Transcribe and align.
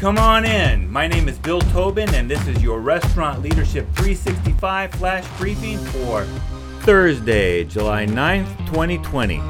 Come 0.00 0.16
on 0.16 0.46
in. 0.46 0.90
My 0.90 1.06
name 1.06 1.28
is 1.28 1.38
Bill 1.38 1.60
Tobin, 1.60 2.08
and 2.14 2.30
this 2.30 2.48
is 2.48 2.62
your 2.62 2.80
Restaurant 2.80 3.42
Leadership 3.42 3.84
365 3.96 4.92
flash 4.92 5.26
briefing 5.38 5.76
for 5.76 6.24
Thursday, 6.84 7.64
July 7.64 8.06
9th, 8.06 8.48
2020. 8.68 9.42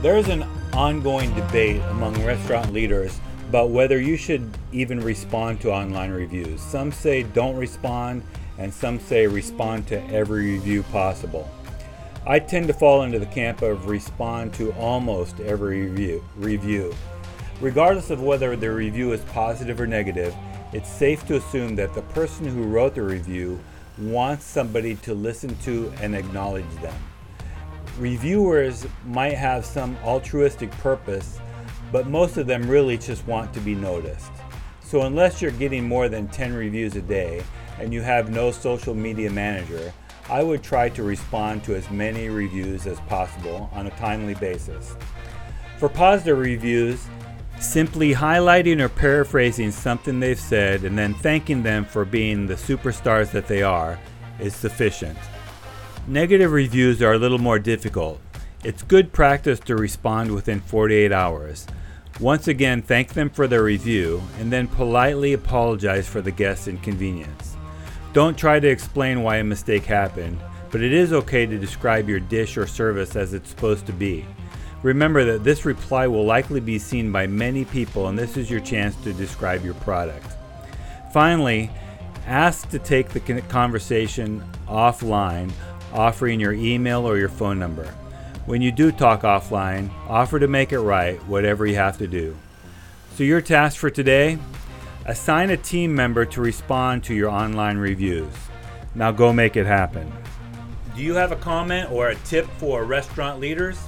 There's 0.00 0.28
an 0.28 0.44
ongoing 0.72 1.34
debate 1.34 1.82
among 1.90 2.24
restaurant 2.24 2.72
leaders 2.72 3.20
about 3.50 3.68
whether 3.68 4.00
you 4.00 4.16
should 4.16 4.50
even 4.72 4.98
respond 4.98 5.60
to 5.60 5.70
online 5.70 6.10
reviews. 6.10 6.62
Some 6.62 6.90
say 6.90 7.24
don't 7.24 7.56
respond, 7.56 8.22
and 8.56 8.72
some 8.72 8.98
say 8.98 9.26
respond 9.26 9.86
to 9.88 10.02
every 10.10 10.52
review 10.52 10.84
possible. 10.84 11.46
I 12.26 12.38
tend 12.38 12.66
to 12.68 12.72
fall 12.72 13.02
into 13.02 13.18
the 13.18 13.26
camp 13.26 13.60
of 13.60 13.88
respond 13.88 14.54
to 14.54 14.72
almost 14.72 15.38
every 15.40 15.82
review. 15.82 16.24
review. 16.38 16.94
Regardless 17.60 18.08
of 18.08 18.22
whether 18.22 18.56
the 18.56 18.72
review 18.72 19.12
is 19.12 19.20
positive 19.32 19.78
or 19.78 19.86
negative, 19.86 20.34
it's 20.72 20.88
safe 20.88 21.26
to 21.26 21.36
assume 21.36 21.76
that 21.76 21.92
the 21.92 22.00
person 22.00 22.46
who 22.46 22.62
wrote 22.62 22.94
the 22.94 23.02
review 23.02 23.60
wants 23.98 24.46
somebody 24.46 24.94
to 24.96 25.12
listen 25.12 25.54
to 25.58 25.92
and 26.00 26.16
acknowledge 26.16 26.70
them. 26.80 26.94
Reviewers 27.98 28.86
might 29.04 29.34
have 29.34 29.66
some 29.66 29.94
altruistic 30.04 30.70
purpose, 30.70 31.38
but 31.92 32.06
most 32.06 32.38
of 32.38 32.46
them 32.46 32.66
really 32.66 32.96
just 32.96 33.26
want 33.26 33.52
to 33.52 33.60
be 33.60 33.74
noticed. 33.74 34.32
So, 34.82 35.02
unless 35.02 35.42
you're 35.42 35.50
getting 35.50 35.86
more 35.86 36.08
than 36.08 36.28
10 36.28 36.54
reviews 36.54 36.96
a 36.96 37.02
day 37.02 37.42
and 37.78 37.92
you 37.92 38.00
have 38.00 38.30
no 38.30 38.52
social 38.52 38.94
media 38.94 39.30
manager, 39.30 39.92
I 40.30 40.42
would 40.42 40.62
try 40.62 40.88
to 40.90 41.02
respond 41.02 41.62
to 41.64 41.74
as 41.74 41.90
many 41.90 42.30
reviews 42.30 42.86
as 42.86 42.98
possible 43.00 43.68
on 43.74 43.86
a 43.86 43.90
timely 43.90 44.34
basis. 44.34 44.96
For 45.78 45.88
positive 45.88 46.38
reviews, 46.38 47.06
simply 47.60 48.14
highlighting 48.14 48.80
or 48.80 48.88
paraphrasing 48.88 49.70
something 49.70 50.18
they've 50.18 50.40
said 50.40 50.84
and 50.84 50.98
then 50.98 51.14
thanking 51.14 51.62
them 51.62 51.84
for 51.84 52.04
being 52.04 52.46
the 52.46 52.54
superstars 52.54 53.30
that 53.30 53.46
they 53.46 53.62
are 53.62 53.98
is 54.38 54.54
sufficient. 54.54 55.18
Negative 56.06 56.50
reviews 56.50 57.02
are 57.02 57.12
a 57.12 57.18
little 57.18 57.38
more 57.38 57.58
difficult. 57.58 58.20
It's 58.64 58.82
good 58.82 59.12
practice 59.12 59.60
to 59.60 59.76
respond 59.76 60.34
within 60.34 60.60
48 60.60 61.12
hours. 61.12 61.66
Once 62.18 62.48
again, 62.48 62.82
thank 62.82 63.12
them 63.14 63.30
for 63.30 63.46
their 63.46 63.62
review 63.62 64.22
and 64.38 64.52
then 64.52 64.66
politely 64.66 65.34
apologize 65.34 66.08
for 66.08 66.20
the 66.20 66.30
guest's 66.30 66.68
inconvenience. 66.68 67.56
Don't 68.12 68.36
try 68.36 68.58
to 68.58 68.68
explain 68.68 69.22
why 69.22 69.36
a 69.36 69.44
mistake 69.44 69.84
happened, 69.84 70.38
but 70.70 70.82
it 70.82 70.92
is 70.92 71.12
okay 71.12 71.46
to 71.46 71.58
describe 71.58 72.08
your 72.08 72.20
dish 72.20 72.56
or 72.56 72.66
service 72.66 73.16
as 73.16 73.34
it's 73.34 73.50
supposed 73.50 73.86
to 73.86 73.92
be. 73.92 74.26
Remember 74.82 75.24
that 75.24 75.44
this 75.44 75.64
reply 75.64 76.06
will 76.06 76.24
likely 76.24 76.60
be 76.60 76.78
seen 76.78 77.12
by 77.12 77.26
many 77.26 77.64
people, 77.64 78.08
and 78.08 78.18
this 78.18 78.36
is 78.36 78.50
your 78.50 78.60
chance 78.60 78.96
to 79.02 79.12
describe 79.12 79.64
your 79.64 79.74
product. 79.74 80.26
Finally, 81.12 81.70
ask 82.26 82.68
to 82.70 82.78
take 82.78 83.10
the 83.10 83.20
conversation 83.42 84.42
offline, 84.66 85.52
offering 85.92 86.40
your 86.40 86.52
email 86.52 87.06
or 87.06 87.18
your 87.18 87.28
phone 87.28 87.58
number. 87.58 87.86
When 88.46 88.62
you 88.62 88.72
do 88.72 88.90
talk 88.90 89.22
offline, 89.22 89.90
offer 90.08 90.38
to 90.38 90.48
make 90.48 90.72
it 90.72 90.80
right, 90.80 91.22
whatever 91.26 91.66
you 91.66 91.76
have 91.76 91.98
to 91.98 92.06
do. 92.06 92.36
So, 93.16 93.24
your 93.24 93.40
task 93.40 93.76
for 93.76 93.90
today 93.90 94.38
Assign 95.06 95.50
a 95.50 95.56
team 95.56 95.94
member 95.94 96.26
to 96.26 96.40
respond 96.42 97.02
to 97.04 97.14
your 97.14 97.30
online 97.30 97.78
reviews. 97.78 98.32
Now 98.94 99.10
go 99.10 99.32
make 99.32 99.56
it 99.56 99.66
happen. 99.66 100.12
Do 100.94 101.02
you 101.02 101.14
have 101.14 101.32
a 101.32 101.36
comment 101.36 101.90
or 101.90 102.08
a 102.08 102.14
tip 102.16 102.46
for 102.58 102.84
restaurant 102.84 103.40
leaders? 103.40 103.78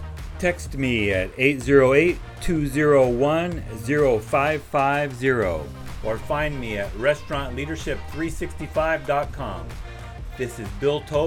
Text 0.43 0.77
me 0.77 1.13
at 1.13 1.31
808 1.39 2.19
201 2.41 3.63
0550 3.63 5.31
or 5.31 5.65
find 6.19 6.61
me 6.61 6.79
at 6.79 6.91
restaurantleadership365.com. 6.95 9.69
This 10.37 10.59
is 10.59 10.67
Bill 10.81 11.01
Tobin. 11.03 11.21